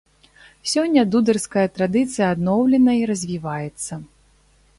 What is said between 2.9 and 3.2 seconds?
і